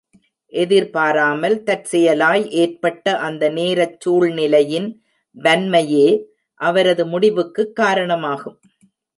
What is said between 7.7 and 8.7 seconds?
காரணமாகும்.